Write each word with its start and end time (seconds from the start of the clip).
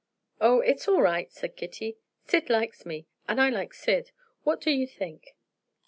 "Oh, 0.39 0.61
it's 0.61 0.87
all 0.87 0.99
right," 0.99 1.31
said 1.31 1.55
Kitty. 1.55 1.99
"Syd 2.25 2.49
likes 2.49 2.87
me, 2.87 3.05
and 3.27 3.39
I 3.39 3.49
like 3.49 3.71
Syd. 3.75 4.09
What 4.41 4.59
do 4.59 4.71
you 4.71 4.87
think? 4.87 5.35